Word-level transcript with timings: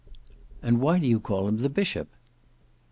"And 0.63 0.81
why 0.81 0.97
do 0.97 1.05
you 1.05 1.19
call 1.19 1.47
him 1.47 1.57
the 1.57 1.69
Bishop?" 1.69 2.09